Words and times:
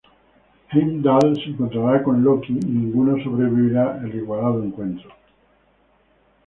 Heimdall 0.71 1.35
se 1.35 1.49
encontrará 1.51 2.01
con 2.03 2.23
Loki, 2.23 2.53
y 2.53 2.65
ninguno 2.65 3.23
sobrevivirá 3.23 4.01
el 4.03 4.15
igualado 4.15 4.63
encuentro. 4.63 5.11